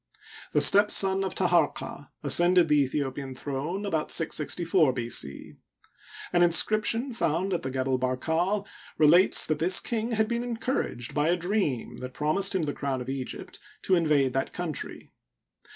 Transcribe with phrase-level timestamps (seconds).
[0.53, 5.11] —The step son of Taharqa ascended the Aethi opian throne about 664 B.
[5.11, 5.53] C.
[6.33, 8.65] An inscription found at the Gebel Barkal
[8.97, 12.99] relates that this king had been encouraged, by a dream that promised him the crown
[12.99, 15.11] of Egypt, to in vade that country.